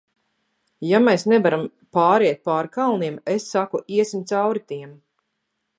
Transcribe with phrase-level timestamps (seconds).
[0.91, 1.65] Ja mēs nevaram
[1.97, 4.97] pāriet pār kalniem, es saku, iesim caur tiem!